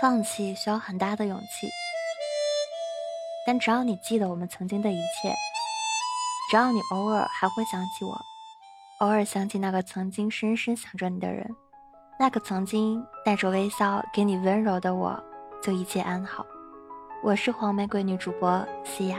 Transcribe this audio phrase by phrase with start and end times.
[0.00, 1.68] 放弃需要很大的勇气，
[3.46, 5.34] 但只要你记得我们曾经的一切，
[6.50, 8.18] 只要你偶尔还会想起我，
[9.00, 11.54] 偶尔想起那个曾经深深想着你的人，
[12.18, 15.22] 那个曾经带着微笑给你温柔的我，
[15.62, 16.46] 就一切安好。
[17.22, 19.18] 我是黄玫瑰女主播西亚。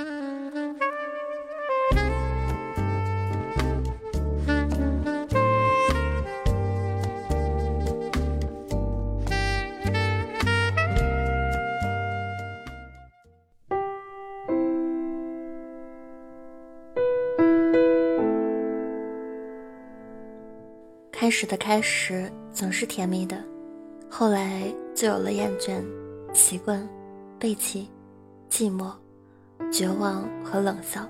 [21.31, 23.41] 始的开始总是甜蜜的，
[24.09, 25.81] 后来就有了厌倦、
[26.33, 26.85] 习惯、
[27.39, 27.89] 背弃、
[28.49, 28.91] 寂寞、
[29.71, 31.07] 绝望和冷笑。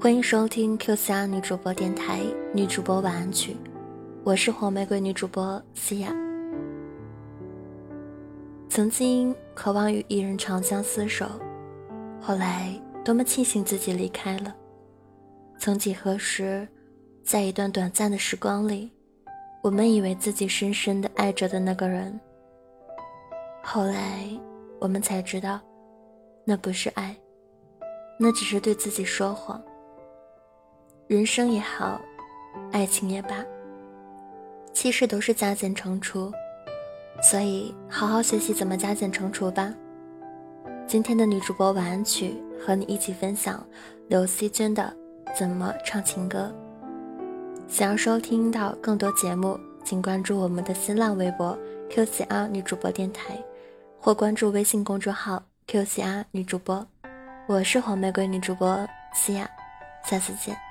[0.00, 2.22] 欢迎收听 QCR 女主播电台
[2.54, 3.54] 女主播晚安曲，
[4.24, 6.10] 我是红玫瑰女主播西雅。
[8.70, 11.26] 曾经渴望与一人长相厮守，
[12.18, 12.72] 后来
[13.04, 14.56] 多么庆幸自己离开了。
[15.58, 16.66] 曾几何时，
[17.22, 18.90] 在一段短暂的时光里。
[19.68, 22.18] 我们以为自己深深的爱着的那个人，
[23.62, 24.26] 后来
[24.80, 25.60] 我们才知道，
[26.42, 27.14] 那不是爱，
[28.18, 29.62] 那只是对自己说谎。
[31.06, 32.00] 人生也好，
[32.72, 33.44] 爱情也罢，
[34.72, 36.32] 其实都是加减乘除，
[37.20, 39.70] 所以好好学习怎么加减乘除吧。
[40.86, 43.62] 今天的女主播晚安曲和你一起分享
[44.08, 44.90] 刘惜君的
[45.38, 46.50] 《怎么唱情歌》。
[47.68, 51.56] 想要收听到更多节目，请关注我们的新浪微博
[51.90, 53.38] QCR 女主播电台，
[54.00, 56.84] 或关注微信公众号 QCR 女主播。
[57.46, 59.48] 我是黄玫瑰女主播西亚，
[60.02, 60.67] 下次见。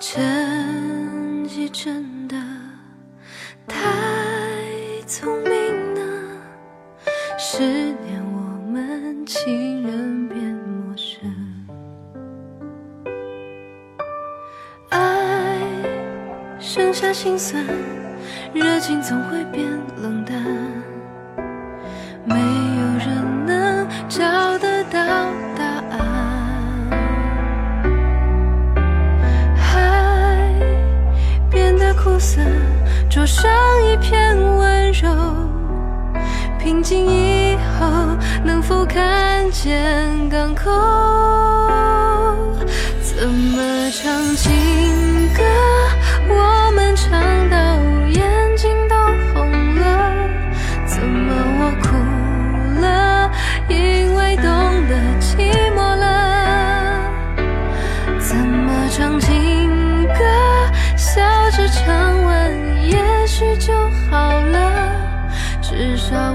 [0.00, 2.36] 成绩真的
[3.66, 3.76] 太
[5.08, 6.00] 聪明呢，
[7.36, 11.18] 十年我们情人变陌生。
[14.90, 15.58] 爱
[16.60, 17.64] 剩下心酸，
[18.54, 19.68] 热情总会变
[20.00, 20.36] 冷淡，
[33.10, 33.50] 灼伤
[33.84, 35.08] 一片温柔。
[36.58, 37.86] 平静以后，
[38.44, 40.70] 能否看见港口？
[43.00, 44.52] 怎么唱情
[45.34, 45.42] 歌？
[46.28, 47.10] 我们唱
[47.48, 47.56] 到
[48.08, 48.22] 眼
[48.56, 48.94] 睛都
[49.32, 50.12] 红了。
[50.86, 51.96] 怎么我哭
[52.82, 53.30] 了？
[53.68, 54.44] 因为懂
[54.86, 56.06] 得寂寞了。
[58.20, 60.20] 怎么唱情歌？
[60.96, 61.86] 笑着唱
[65.78, 66.27] 至少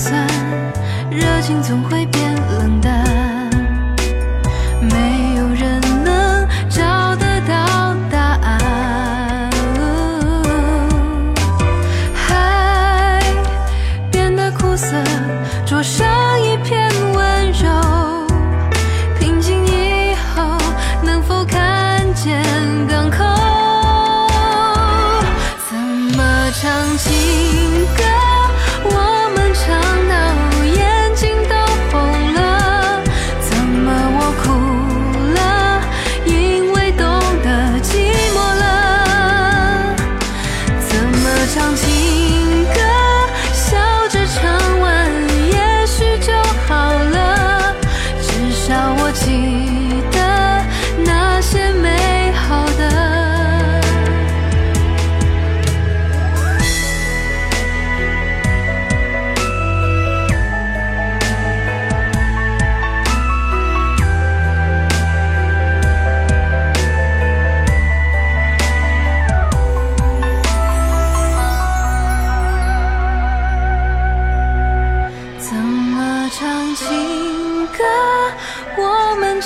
[0.00, 0.26] 算
[1.10, 3.04] 热情总会变冷淡。
[4.80, 5.79] 没有人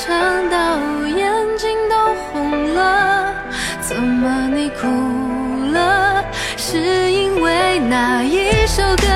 [0.07, 0.57] 唱到
[1.07, 3.33] 眼睛都红了
[3.81, 4.87] 怎么你哭
[5.73, 6.23] 了？
[6.59, 9.14] 是因为哪一首歌